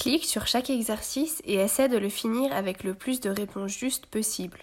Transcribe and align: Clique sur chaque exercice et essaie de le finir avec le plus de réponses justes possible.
Clique 0.00 0.24
sur 0.24 0.46
chaque 0.46 0.70
exercice 0.70 1.42
et 1.44 1.56
essaie 1.56 1.90
de 1.90 1.98
le 1.98 2.08
finir 2.08 2.54
avec 2.54 2.84
le 2.84 2.94
plus 2.94 3.20
de 3.20 3.28
réponses 3.28 3.76
justes 3.76 4.06
possible. 4.06 4.58